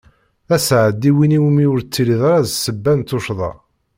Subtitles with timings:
[0.47, 3.51] D aseɛdi win iwumi ur ttiliɣ ara d ssebba n tuccḍa.